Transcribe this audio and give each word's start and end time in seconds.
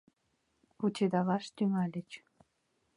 Кучедалаш 0.79 1.45
тӱҥальыч.. 1.55 2.09